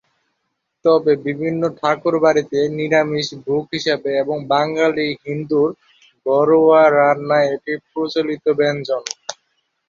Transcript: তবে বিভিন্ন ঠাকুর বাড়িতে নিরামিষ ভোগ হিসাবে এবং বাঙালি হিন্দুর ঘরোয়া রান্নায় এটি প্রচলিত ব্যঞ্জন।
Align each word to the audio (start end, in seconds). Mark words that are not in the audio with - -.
তবে 0.85 1.11
বিভিন্ন 1.25 1.61
ঠাকুর 1.79 2.15
বাড়িতে 2.23 2.57
নিরামিষ 2.77 3.27
ভোগ 3.45 3.63
হিসাবে 3.73 4.11
এবং 4.23 4.37
বাঙালি 4.51 5.07
হিন্দুর 5.23 5.69
ঘরোয়া 6.25 6.83
রান্নায় 6.97 7.49
এটি 7.55 7.73
প্রচলিত 7.85 8.45
ব্যঞ্জন। 8.59 9.03